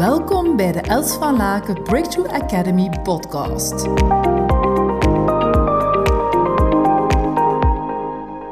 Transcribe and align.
Welkom 0.00 0.56
bij 0.56 0.72
de 0.72 0.80
Els 0.80 1.12
van 1.14 1.36
Laken 1.36 1.82
Breakthrough 1.82 2.34
Academy 2.34 3.00
podcast. 3.02 3.86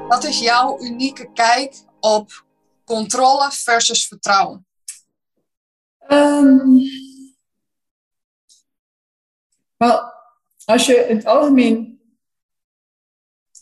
Wat 0.08 0.24
is 0.24 0.40
jouw 0.40 0.80
unieke 0.80 1.32
kijk 1.32 1.76
op 2.00 2.45
controle 2.84 3.50
versus 3.50 4.06
vertrouwen? 4.06 4.66
Um, 6.08 6.80
wel, 9.76 10.00
als 10.64 10.86
je 10.86 10.94
in 10.94 11.16
het 11.16 11.26
algemeen 11.26 12.00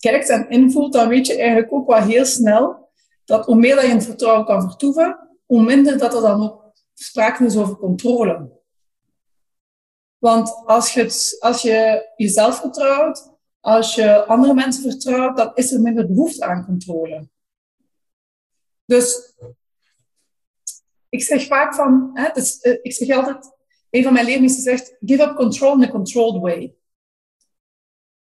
kijkt 0.00 0.28
en 0.28 0.48
invoelt, 0.48 0.92
dan 0.92 1.08
weet 1.08 1.26
je 1.26 1.38
eigenlijk 1.38 1.72
ook 1.72 1.86
wel 1.86 2.02
heel 2.02 2.24
snel 2.24 2.90
dat 3.24 3.46
hoe 3.46 3.56
meer 3.56 3.74
dat 3.74 3.84
je 3.84 3.90
in 3.90 4.02
vertrouwen 4.02 4.46
kan 4.46 4.62
vertoeven, 4.62 5.28
hoe 5.44 5.62
minder 5.62 5.98
dat 5.98 6.14
er 6.14 6.20
dan 6.20 6.42
ook 6.42 6.65
sprake 6.98 7.44
is 7.44 7.56
over 7.56 7.76
controle. 7.76 8.50
Want 10.18 10.62
als 10.66 10.94
je, 10.94 11.00
het, 11.00 11.36
als 11.38 11.62
je 11.62 12.08
jezelf 12.16 12.60
vertrouwt, 12.60 13.30
als 13.60 13.94
je 13.94 14.24
andere 14.24 14.54
mensen 14.54 14.90
vertrouwt, 14.90 15.36
dan 15.36 15.50
is 15.54 15.72
er 15.72 15.80
minder 15.80 16.06
behoefte 16.06 16.44
aan 16.44 16.64
controle. 16.64 17.28
Dus 18.84 19.34
ik 21.08 21.22
zeg 21.22 21.46
vaak 21.46 21.74
van, 21.74 22.10
hè, 22.14 22.30
dus, 22.32 22.64
uh, 22.64 22.78
ik 22.82 22.92
zeg 22.92 23.16
altijd, 23.16 23.52
een 23.90 24.02
van 24.02 24.12
mijn 24.12 24.26
leermeesters 24.26 24.64
zegt, 24.64 24.96
give 25.00 25.22
up 25.22 25.36
control 25.36 25.74
in 25.74 25.88
a 25.88 25.90
controlled 25.90 26.42
way. 26.42 26.74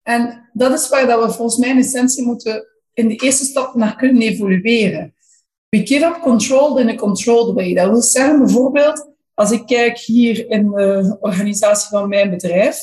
En 0.02 0.50
dat 0.52 0.72
is 0.72 0.88
waar 0.88 1.06
dat 1.06 1.24
we 1.24 1.32
volgens 1.32 1.56
mij 1.56 1.68
in 1.68 1.78
essentie 1.78 2.24
moeten 2.24 2.66
in 2.92 3.08
de 3.08 3.16
eerste 3.16 3.44
stap 3.44 3.74
naar 3.74 3.96
kunnen 3.96 4.22
evolueren. 4.22 5.14
We 5.74 5.86
give 5.86 6.04
up 6.04 6.20
control 6.22 6.78
in 6.78 6.88
a 6.88 6.94
controlled 6.94 7.54
way. 7.54 7.74
Dat 7.74 7.90
wil 7.90 8.02
zeggen 8.02 8.38
bijvoorbeeld, 8.38 9.10
als 9.34 9.50
ik 9.50 9.66
kijk 9.66 9.98
hier 9.98 10.50
in 10.50 10.70
de 10.70 11.16
organisatie 11.20 11.88
van 11.88 12.08
mijn 12.08 12.30
bedrijf, 12.30 12.78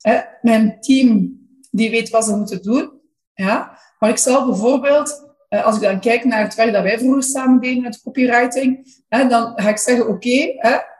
hè, 0.00 0.20
mijn 0.42 0.80
team 0.80 1.38
die 1.70 1.90
weet 1.90 2.10
wat 2.10 2.24
ze 2.24 2.36
moeten 2.36 2.62
doen. 2.62 2.92
Ja? 3.34 3.78
Maar 3.98 4.10
ik 4.10 4.16
zal 4.16 4.46
bijvoorbeeld, 4.46 5.34
eh, 5.48 5.64
als 5.64 5.76
ik 5.76 5.82
dan 5.82 6.00
kijk 6.00 6.24
naar 6.24 6.42
het 6.42 6.54
werk 6.54 6.72
dat 6.72 6.82
wij 6.82 6.98
vroeger 6.98 7.22
samen 7.22 7.60
deden 7.60 7.82
met 7.82 8.02
copywriting, 8.02 9.02
hè, 9.08 9.28
dan 9.28 9.52
ga 9.54 9.68
ik 9.68 9.78
zeggen, 9.78 10.08
oké, 10.08 10.52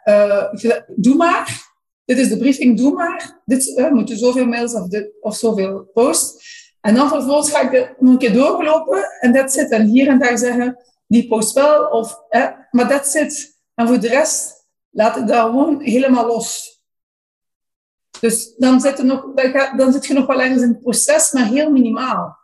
uh, 0.08 0.52
doe 0.96 1.14
maar. 1.14 1.74
Dit 2.04 2.18
is 2.18 2.28
de 2.28 2.38
briefing, 2.38 2.76
doe 2.76 2.92
maar. 2.92 3.42
Dit, 3.44 3.66
uh, 3.66 3.90
moet 3.90 4.08
je 4.08 4.16
zoveel 4.16 4.46
mails 4.46 4.74
of, 4.74 4.88
dit, 4.88 5.10
of 5.20 5.36
zoveel 5.36 5.90
posts. 5.94 6.54
En 6.80 6.94
dan 6.94 7.08
vervolgens 7.08 7.50
ga 7.50 7.70
ik 7.70 7.94
nog 7.98 8.12
een 8.12 8.18
keer 8.18 8.32
doorlopen 8.32 9.04
en 9.20 9.32
dat 9.32 9.52
zit. 9.52 9.70
En 9.70 9.86
hier 9.86 10.08
en 10.08 10.18
daar 10.18 10.38
zeggen, 10.38 10.76
die 11.06 11.28
post 11.28 11.52
wel, 11.52 11.86
of, 11.86 12.20
maar 12.70 12.88
dat 12.88 13.06
zit. 13.06 13.60
En 13.74 13.86
voor 13.86 14.00
de 14.00 14.08
rest 14.08 14.66
laat 14.90 15.16
ik 15.16 15.26
dat 15.26 15.40
gewoon 15.40 15.80
helemaal 15.80 16.26
los. 16.26 16.80
Dus 18.20 18.54
dan 18.56 18.80
zit, 18.80 19.02
nog, 19.02 19.34
dan 19.76 19.92
zit 19.92 20.06
je 20.06 20.14
nog 20.14 20.26
wel 20.26 20.40
ergens 20.40 20.62
in 20.62 20.68
het 20.68 20.80
proces, 20.80 21.32
maar 21.32 21.46
heel 21.46 21.70
minimaal. 21.70 22.38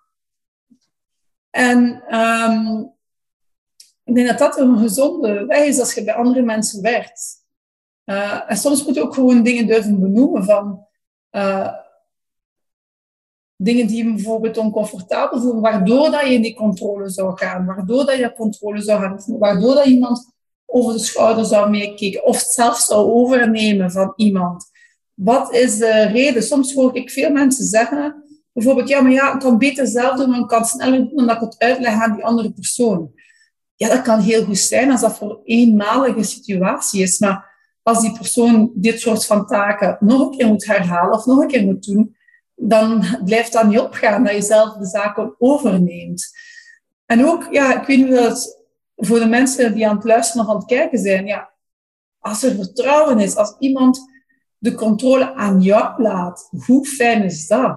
En 1.51 2.05
um, 2.19 2.93
ik 4.05 4.15
denk 4.15 4.29
dat 4.29 4.39
dat 4.39 4.59
een 4.59 4.79
gezonde 4.79 5.47
weg 5.47 5.65
is 5.65 5.79
als 5.79 5.95
je 5.95 6.05
bij 6.05 6.15
andere 6.15 6.43
mensen 6.43 6.83
werkt. 6.83 7.45
Uh, 8.05 8.51
en 8.51 8.57
soms 8.57 8.85
moet 8.85 8.95
je 8.95 9.03
ook 9.03 9.15
gewoon 9.15 9.43
dingen 9.43 9.67
durven 9.67 10.01
benoemen 10.01 10.45
van 10.45 10.87
uh, 11.31 11.73
dingen 13.63 13.87
die 13.87 14.05
je 14.05 14.13
bijvoorbeeld 14.13 14.59
oncomfortabel 14.59 15.41
voelen, 15.41 15.61
waardoor 15.61 16.11
dat 16.11 16.21
je 16.21 16.35
in 16.35 16.43
die 16.43 16.55
controle 16.55 17.09
zou 17.09 17.39
gaan, 17.39 17.67
waardoor 17.67 18.07
dat 18.07 18.17
je 18.17 18.33
controle 18.33 18.83
zou 18.83 19.01
gaan, 19.01 19.39
waardoor 19.39 19.75
dat 19.75 19.87
iemand 19.87 20.33
over 20.67 20.93
de 20.93 20.99
schouder 20.99 21.45
zou 21.45 21.71
meekijken 21.71 22.25
of 22.25 22.39
het 22.39 22.51
zelf 22.51 22.79
zou 22.79 23.11
overnemen 23.11 23.91
van 23.91 24.13
iemand. 24.17 24.71
Wat 25.15 25.55
is 25.55 25.79
de 25.79 26.03
reden? 26.03 26.43
Soms 26.43 26.75
hoor 26.75 26.97
ik 26.97 27.11
veel 27.11 27.31
mensen 27.31 27.65
zeggen, 27.65 28.25
bijvoorbeeld, 28.53 28.89
ja, 28.89 29.01
maar 29.01 29.13
ja, 29.13 29.35
ik 29.35 29.41
kan 29.41 29.59
beter 29.59 29.87
zelf 29.87 30.17
doen, 30.17 30.31
dan 30.31 30.47
kan 30.47 30.61
het 30.61 30.69
sneller 30.69 30.99
doen 30.99 31.17
dan 31.17 31.27
dat 31.27 31.37
ik 31.37 31.43
het 31.43 31.59
uitleg 31.59 31.93
aan 31.93 32.15
die 32.15 32.25
andere 32.25 32.53
persoon. 32.53 33.11
Ja, 33.75 33.89
dat 33.89 34.03
kan 34.03 34.21
heel 34.21 34.45
goed 34.45 34.59
zijn 34.59 34.91
als 34.91 35.01
dat 35.01 35.17
voor 35.17 35.31
een 35.31 35.41
eenmalige 35.45 36.23
situatie 36.23 37.03
is, 37.03 37.19
maar 37.19 37.51
als 37.83 38.01
die 38.01 38.13
persoon 38.13 38.73
dit 38.75 39.01
soort 39.01 39.27
van 39.27 39.47
taken 39.47 39.97
nog 40.01 40.21
een 40.21 40.37
keer 40.37 40.47
moet 40.47 40.67
herhalen 40.67 41.15
of 41.15 41.27
nog 41.27 41.39
een 41.39 41.49
keer 41.49 41.65
moet 41.65 41.87
doen, 41.87 42.17
dan 42.69 43.05
blijft 43.25 43.53
dat 43.53 43.67
niet 43.67 43.79
opgaan 43.79 44.25
dat 44.25 44.35
je 44.35 44.43
zelf 44.43 44.77
de 44.77 44.87
zaken 44.87 45.35
overneemt. 45.39 46.31
En 47.07 47.27
ook, 47.27 47.49
ja, 47.51 47.81
ik 47.81 47.87
weet 47.87 47.99
niet 47.99 48.17
dat 48.17 48.61
voor 48.97 49.19
de 49.19 49.27
mensen 49.27 49.75
die 49.75 49.89
aan 49.89 49.97
het 49.97 50.05
luisteren 50.05 50.45
of 50.45 50.51
aan 50.51 50.57
het 50.57 50.67
kijken 50.67 50.99
zijn, 50.99 51.27
ja, 51.27 51.53
als 52.19 52.43
er 52.43 52.55
vertrouwen 52.55 53.19
is, 53.19 53.37
als 53.37 53.57
iemand 53.59 54.01
de 54.59 54.75
controle 54.75 55.35
aan 55.35 55.61
jou 55.61 56.03
laat, 56.03 56.49
hoe 56.67 56.87
fijn 56.87 57.23
is 57.23 57.47
dat? 57.47 57.77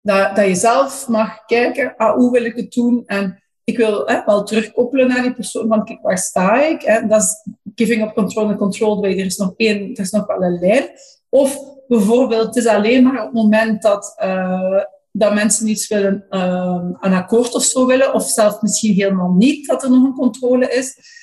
Dat, 0.00 0.36
dat 0.36 0.46
je 0.46 0.54
zelf 0.54 1.08
mag 1.08 1.44
kijken, 1.44 1.96
ah, 1.96 2.14
hoe 2.14 2.30
wil 2.30 2.44
ik 2.44 2.56
het 2.56 2.72
doen? 2.72 3.02
En 3.06 3.42
ik 3.64 3.76
wil 3.76 4.06
hè, 4.06 4.24
wel 4.24 4.44
terugkoppelen 4.44 5.08
naar 5.08 5.22
die 5.22 5.34
persoon, 5.34 5.68
want 5.68 5.98
waar 6.02 6.18
sta 6.18 6.62
ik? 6.62 6.82
Hè? 6.82 7.06
Dat 7.06 7.22
is 7.22 7.46
giving 7.74 8.02
up 8.02 8.14
control 8.14 8.48
en 8.48 8.56
control. 8.56 9.04
Er 9.04 9.16
is 9.16 9.36
nog 9.36 9.54
één, 9.56 9.94
er 9.94 10.00
is 10.00 10.10
nog 10.10 10.26
wel 10.26 10.42
een 10.42 10.58
lijn. 10.58 10.90
Of 11.30 11.58
bijvoorbeeld, 11.88 12.46
het 12.46 12.56
is 12.56 12.66
alleen 12.66 13.02
maar 13.02 13.18
op 13.18 13.24
het 13.24 13.42
moment 13.42 13.82
dat, 13.82 14.14
uh, 14.22 14.82
dat 15.12 15.34
mensen 15.34 15.68
iets 15.68 15.88
willen, 15.88 16.26
uh, 16.30 16.90
een 17.00 17.12
akkoord 17.12 17.54
of 17.54 17.62
zo 17.62 17.86
willen, 17.86 18.14
of 18.14 18.22
zelfs 18.22 18.60
misschien 18.60 18.94
helemaal 18.94 19.32
niet, 19.32 19.66
dat 19.66 19.82
er 19.82 19.90
nog 19.90 20.04
een 20.04 20.14
controle 20.14 20.68
is 20.68 21.18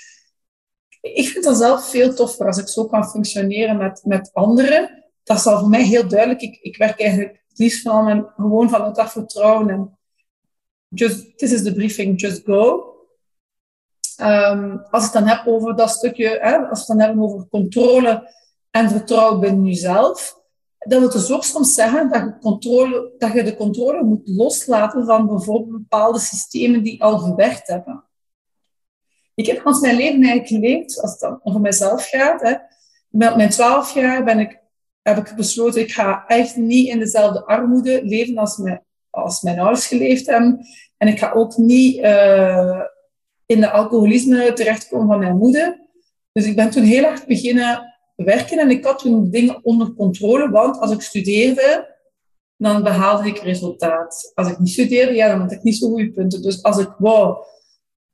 ik 1.14 1.28
vind 1.28 1.44
dat 1.44 1.58
zelf 1.58 1.90
veel 1.90 2.14
toffer 2.14 2.46
als 2.46 2.58
ik 2.58 2.68
zo 2.68 2.86
kan 2.86 3.10
functioneren 3.10 3.78
met, 3.78 4.02
met 4.04 4.30
anderen. 4.34 5.04
Dat 5.24 5.38
is 5.38 5.46
al 5.46 5.60
voor 5.60 5.70
mij 5.70 5.84
heel 5.84 6.08
duidelijk. 6.08 6.42
Ik, 6.42 6.60
ik 6.62 6.78
werk 6.78 7.00
eigenlijk 7.00 7.44
het 7.48 7.60
liefst 7.60 7.82
van 7.82 8.08
en 8.08 8.28
gewoon 8.36 8.70
vanuit 8.70 8.96
dat 8.96 9.12
vertrouwen. 9.12 9.70
En 9.70 9.98
just, 10.88 11.38
this 11.38 11.52
is 11.52 11.64
the 11.64 11.74
briefing, 11.74 12.20
just 12.22 12.42
go. 12.46 12.86
Um, 14.22 14.86
als 14.90 15.08
ik 15.08 15.14
het 15.14 15.24
dan 15.24 15.28
heb 15.28 15.48
over 15.48 15.76
dat 15.76 15.90
stukje, 15.90 16.28
hè, 16.42 16.58
als 16.58 16.70
we 16.70 16.78
het 16.78 16.88
dan 16.88 17.00
hebben 17.00 17.24
over 17.24 17.48
controle 17.50 18.36
en 18.78 18.90
vertrouwen 18.90 19.40
binnen 19.40 19.66
jezelf, 19.66 20.42
dat 20.78 21.00
wil 21.00 21.10
dus 21.10 21.32
ook 21.32 21.44
soms 21.44 21.74
zeggen 21.74 22.10
dat 22.10 22.22
je, 22.22 22.38
controle, 22.40 23.14
dat 23.18 23.34
je 23.34 23.44
de 23.44 23.56
controle 23.56 24.04
moet 24.04 24.28
loslaten 24.28 25.06
van 25.06 25.28
bijvoorbeeld 25.28 25.72
bepaalde 25.72 26.20
systemen 26.20 26.84
die 26.84 27.04
al 27.04 27.18
gewerkt 27.18 27.68
hebben. 27.68 28.04
Ik 29.36 29.46
heb 29.46 29.64
hans 29.64 29.80
mijn 29.80 29.96
leven 29.96 30.24
eigenlijk 30.24 30.48
geleefd, 30.48 31.02
als 31.02 31.12
het 31.12 31.20
dan 31.20 31.40
over 31.44 31.62
mezelf 31.62 32.10
gaat. 32.10 32.42
Hè. 32.42 32.54
Met 33.10 33.36
mijn 33.36 33.50
twaalf 33.50 33.94
jaar 33.94 34.24
ben 34.24 34.40
ik, 34.40 34.60
heb 35.02 35.18
ik 35.18 35.36
besloten, 35.36 35.82
ik 35.82 35.92
ga 35.92 36.26
echt 36.28 36.56
niet 36.56 36.88
in 36.88 37.00
dezelfde 37.00 37.46
armoede 37.46 38.04
leven 38.04 38.38
als 38.38 38.58
mijn, 38.58 38.84
als 39.10 39.42
mijn 39.42 39.60
ouders 39.60 39.88
geleefd 39.88 40.26
hebben. 40.26 40.66
En 40.98 41.08
ik 41.08 41.20
ga 41.20 41.32
ook 41.32 41.58
niet 41.58 41.98
uh, 41.98 42.82
in 43.46 43.60
de 43.60 43.70
alcoholisme 43.70 44.54
terechtkomen 44.54 45.08
van 45.08 45.20
mijn 45.20 45.38
moeder. 45.38 45.88
Dus 46.32 46.46
ik 46.46 46.56
ben 46.56 46.70
toen 46.70 46.84
heel 46.84 47.04
hard 47.04 47.26
beginnen 47.26 47.97
werken 48.26 48.60
en 48.60 48.70
ik 48.70 48.86
had 48.86 49.00
toen 49.00 49.30
dingen 49.30 49.60
onder 49.64 49.94
controle, 49.94 50.50
want 50.50 50.80
als 50.80 50.92
ik 50.92 51.02
studeerde, 51.02 51.96
dan 52.58 52.84
behaalde 52.84 53.28
ik 53.28 53.38
resultaat. 53.38 54.32
Als 54.36 54.50
ik 54.50 54.60
niet 54.60 54.70
studeerde, 54.70 55.14
ja, 55.14 55.28
dan 55.28 55.40
had 55.40 55.52
ik 55.52 55.64
niet 55.64 55.78
zo 55.78 55.88
goede 55.88 56.12
punten. 56.12 56.42
Dus 56.42 56.64
als 56.64 56.78
ik 56.78 56.94
wou 56.98 57.38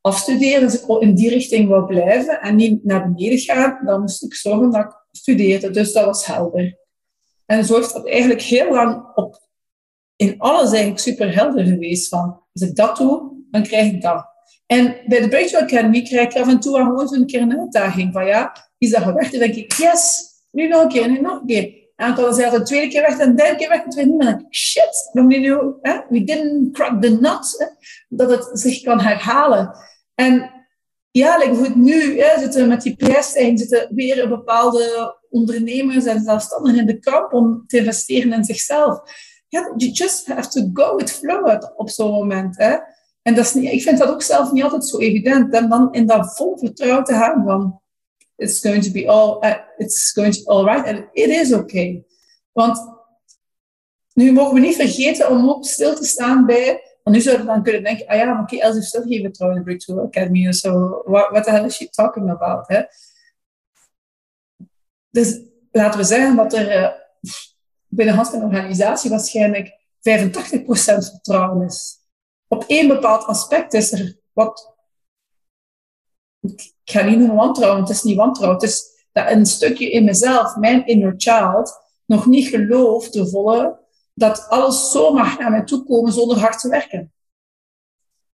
afstuderen, 0.01 0.63
als 0.63 0.81
ik 0.81 1.01
in 1.01 1.15
die 1.15 1.29
richting 1.29 1.67
wil 1.67 1.85
blijven 1.85 2.41
en 2.41 2.55
niet 2.55 2.83
naar 2.83 3.11
beneden 3.11 3.39
gaan, 3.39 3.85
dan 3.85 4.01
moest 4.01 4.23
ik 4.23 4.33
zorgen 4.33 4.71
dat 4.71 4.83
ik 4.83 4.97
studeerde. 5.11 5.69
Dus 5.69 5.93
dat 5.93 6.05
was 6.05 6.25
helder. 6.25 6.77
En 7.45 7.65
zo 7.65 7.79
is 7.79 7.93
dat 7.93 8.07
eigenlijk 8.07 8.41
heel 8.41 8.73
lang 8.73 9.15
op, 9.15 9.47
in 10.15 10.35
alles 10.37 10.69
eigenlijk 10.69 10.99
super 10.99 11.35
helder 11.35 11.65
geweest. 11.65 12.07
Van, 12.07 12.41
als 12.53 12.69
ik 12.69 12.75
dat 12.75 12.97
doe, 12.97 13.31
dan 13.51 13.63
krijg 13.63 13.91
ik 13.91 14.01
dat. 14.01 14.25
En 14.65 14.95
bij 15.07 15.21
de 15.21 15.27
Breakthrough 15.27 15.65
Academy 15.65 16.01
krijg 16.01 16.29
ik 16.29 16.41
af 16.41 16.47
en 16.47 16.59
toe 16.59 16.75
gewoon 16.75 17.25
keer 17.25 17.41
een 17.41 17.59
uitdaging. 17.59 18.13
Van 18.13 18.25
ja, 18.25 18.55
is 18.83 18.91
dat 18.91 19.03
gewerkt? 19.03 19.31
Dan 19.31 19.39
denk 19.39 19.55
ik, 19.55 19.73
yes, 19.73 20.31
nu 20.51 20.67
nog 20.67 20.81
een 20.81 20.89
keer, 20.89 21.09
nu 21.09 21.19
nog 21.21 21.41
een 21.41 21.47
keer. 21.47 21.81
En 21.95 22.15
dan 22.15 22.33
zei 22.33 22.51
de 22.51 22.61
tweede 22.61 22.87
keer 22.87 23.01
weg, 23.01 23.17
de 23.17 23.33
derde 23.33 23.55
keer 23.55 23.69
weg, 23.69 23.83
de 23.83 23.89
tweede 23.89 24.09
niet 24.09 24.19
meer. 24.19 24.29
Dan 24.29 24.37
denk 24.37 24.49
ik, 24.49 24.55
shit, 24.55 25.09
we 26.09 26.23
didn't 26.23 26.73
crack 26.73 27.01
the 27.01 27.09
nut. 27.09 27.71
Dat 28.09 28.29
het 28.29 28.49
zich 28.59 28.81
kan 28.81 28.99
herhalen. 28.99 29.75
En 30.15 30.51
ja, 31.11 31.37
like 31.37 31.55
goed, 31.55 31.75
nu 31.75 32.19
hè, 32.19 32.39
zitten 32.39 32.67
met 32.67 32.81
die 32.81 32.95
prijsstijging 32.95 33.59
zitten 33.59 33.87
weer 33.95 34.29
bepaalde 34.29 35.17
ondernemers 35.29 36.05
en 36.05 36.21
zelfstandigen 36.21 36.79
in 36.79 36.85
de 36.85 36.99
kamp 36.99 37.33
om 37.33 37.63
te 37.67 37.77
investeren 37.77 38.33
in 38.33 38.43
zichzelf. 38.43 39.01
You 39.47 39.75
just 39.75 40.27
have 40.27 40.49
to 40.49 40.69
go 40.73 40.95
with 40.95 41.11
flow 41.11 41.61
op 41.75 41.89
zo'n 41.89 42.11
moment. 42.11 42.57
Hè. 42.57 42.75
En 43.21 43.35
dat 43.35 43.45
is 43.45 43.53
niet, 43.53 43.71
ik 43.71 43.81
vind 43.81 43.97
dat 43.97 44.09
ook 44.09 44.21
zelf 44.21 44.51
niet 44.51 44.63
altijd 44.63 44.85
zo 44.85 44.97
evident. 44.97 45.53
En 45.53 45.69
dan 45.69 45.93
in 45.93 46.05
dat 46.05 46.35
vol 46.35 46.57
vertrouwen 46.57 47.03
te 47.03 47.13
gaan 47.13 47.43
van 47.45 47.81
it's 48.35 48.61
going 48.61 48.83
to 48.83 48.91
be 48.91 49.07
all, 49.09 49.45
uh, 49.45 49.55
it's 49.77 50.11
going 50.11 50.33
to 50.33 50.43
all 50.45 50.65
right. 50.65 50.87
And 50.87 51.07
it 51.13 51.29
is 51.29 51.53
okay. 51.53 52.03
Want 52.51 52.77
nu 54.13 54.31
mogen 54.31 54.53
we 54.53 54.59
niet 54.59 54.75
vergeten 54.75 55.29
om 55.29 55.49
ook 55.49 55.65
stil 55.65 55.95
te 55.95 56.05
staan 56.05 56.45
bij 56.45 56.81
want 57.03 57.15
nu 57.15 57.21
zouden 57.21 57.45
we 57.45 57.51
dan 57.51 57.63
kunnen 57.63 57.83
denken, 57.83 58.07
ah 58.07 58.17
ja, 58.17 58.31
oké, 58.31 58.41
okay, 58.41 58.59
Els 58.59 58.75
heeft 58.75 58.91
toch 58.91 59.03
geen 59.03 59.21
vertrouwen 59.21 59.57
in 59.57 59.63
Breakthrough 59.63 60.03
Academy 60.03 60.47
of 60.47 60.55
zo. 60.55 61.01
What, 61.05 61.29
what 61.29 61.43
the 61.43 61.51
hell 61.51 61.65
is 61.65 61.89
talking 61.91 62.29
about? 62.29 62.87
Dus 65.09 65.39
laten 65.71 65.99
we 65.99 66.05
zeggen 66.05 66.35
dat 66.35 66.53
er 66.53 66.77
uh, 66.77 66.89
binnen 67.87 68.17
een 68.17 68.43
organisatie 68.43 69.09
waarschijnlijk 69.09 69.67
85% 69.69 69.71
vertrouwen 71.11 71.65
is. 71.65 71.97
Op 72.47 72.63
één 72.67 72.87
bepaald 72.87 73.23
aspect 73.25 73.73
is 73.73 73.91
er 73.91 74.19
wat. 74.33 74.72
Ik 76.43 76.73
ga 76.83 77.03
niet 77.03 77.17
noemen 77.17 77.35
wantrouwen, 77.35 77.79
het 77.79 77.89
is 77.89 78.03
niet 78.03 78.17
wantrouwen. 78.17 78.59
Het 78.59 78.69
is 78.69 79.05
dat 79.11 79.31
een 79.31 79.45
stukje 79.45 79.91
in 79.91 80.03
mezelf, 80.03 80.55
mijn 80.55 80.85
inner 80.85 81.13
child, 81.17 81.81
nog 82.05 82.25
niet 82.25 82.47
gelooft 82.47 83.11
te 83.11 83.27
volle 83.27 83.81
dat 84.13 84.49
alles 84.49 84.91
zomaar 84.91 85.35
naar 85.39 85.51
mij 85.51 85.63
toe 85.63 85.83
komen 85.83 86.11
zonder 86.11 86.39
hard 86.39 86.59
te 86.59 86.69
werken. 86.69 87.13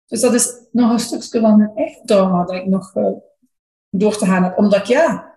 Dus 0.07 0.21
dat 0.21 0.35
is 0.35 0.55
nog 0.73 0.91
een 0.91 0.99
stukje 0.99 1.41
van 1.41 1.57
mijn 1.57 1.73
eigen 1.75 2.07
trauma 2.07 2.45
dat 2.45 2.55
ik 2.55 2.67
nog 2.67 2.95
uh, 2.95 3.09
door 3.91 4.17
te 4.17 4.27
gaan 4.27 4.43
heb. 4.43 4.59
Omdat 4.59 4.87
ja, 4.87 5.35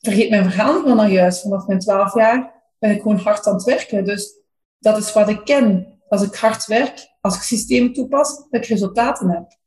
vergeet 0.00 0.30
mijn 0.30 0.50
verhaal 0.50 0.82
niet 0.82 0.94
naar 0.94 1.10
juist. 1.10 1.40
Vanaf 1.40 1.66
mijn 1.66 1.78
twaalf 1.78 2.14
jaar 2.14 2.52
ben 2.78 2.90
ik 2.90 3.02
gewoon 3.02 3.18
hard 3.18 3.46
aan 3.46 3.54
het 3.54 3.64
werken. 3.64 4.04
Dus 4.04 4.40
dat 4.78 4.96
is 4.96 5.12
wat 5.12 5.28
ik 5.28 5.44
ken. 5.44 5.96
Als 6.08 6.22
ik 6.22 6.34
hard 6.34 6.66
werk, 6.66 7.16
als 7.20 7.36
ik 7.36 7.42
systemen 7.42 7.92
toepas, 7.92 8.36
dat 8.36 8.62
ik 8.62 8.64
resultaten 8.64 9.30
heb. 9.30 9.58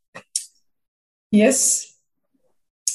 Yes. 1.27 1.90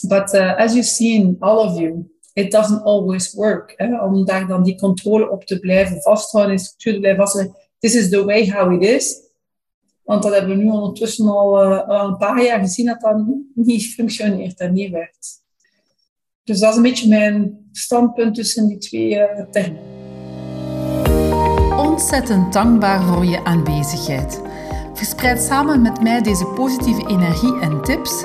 But 0.09 0.35
uh, 0.35 0.57
as 0.57 0.73
you've 0.73 0.89
seen, 0.89 1.37
all 1.41 1.59
of 1.59 1.79
you, 1.79 2.11
it 2.35 2.51
doesn't 2.51 2.83
always 2.83 3.35
work. 3.35 3.73
Hè? 3.77 4.03
Om 4.03 4.25
daar 4.25 4.47
dan 4.47 4.63
die 4.63 4.77
controle 4.77 5.31
op 5.31 5.45
te 5.45 5.59
blijven 5.59 6.03
vasthouden, 6.03 6.53
in 6.53 6.59
structuur 6.59 6.93
te 6.93 6.99
blijven 6.99 7.23
vasthouden. 7.23 7.57
This 7.79 7.95
is 7.95 8.09
the 8.09 8.25
way 8.25 8.51
how 8.51 8.73
it 8.73 8.83
is. 8.83 9.25
Want 10.05 10.23
dat 10.23 10.33
hebben 10.33 10.57
we 10.57 10.63
nu 10.63 10.71
ondertussen 10.71 11.29
al, 11.29 11.65
uh, 11.65 11.83
een 11.87 12.17
paar 12.17 12.43
jaar 12.45 12.61
gezien 12.61 12.87
dat 12.87 13.01
dat 13.01 13.25
niet 13.55 13.87
functioneert 13.95 14.61
en 14.61 14.73
niet 14.73 14.91
werkt. 14.91 15.45
Dus 16.45 16.59
dat 16.61 16.71
is 16.71 16.77
een 16.77 16.83
beetje 16.83 17.09
mijn 17.09 17.69
standpunt 17.73 18.35
tussen 18.35 18.69
die 18.69 18.79
twee 18.79 19.11
uh, 19.11 19.25
termen. 19.51 19.81
Ontzettend 21.79 22.53
dankbaar 22.53 23.03
voor 23.03 23.25
je 23.25 23.45
aanwezigheid. 23.45 24.41
Verspreid 24.95 25.43
samen 25.43 25.83
met 25.83 26.03
mij 26.03 26.23
deze 26.23 26.47
positieve 26.47 27.09
energie 27.09 27.61
en 27.61 27.83
tips. 27.83 28.25